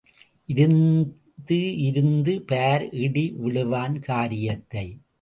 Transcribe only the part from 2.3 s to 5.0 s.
பார், இடி விழுவான் காரியத்தை.